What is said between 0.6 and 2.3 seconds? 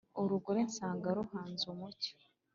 nsanga ruhunze umucyo,